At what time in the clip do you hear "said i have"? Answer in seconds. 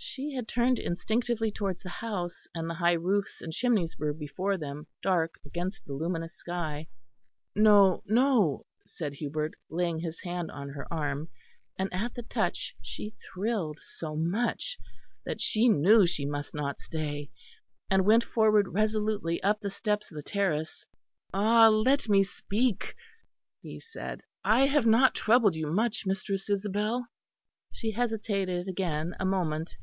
23.80-24.86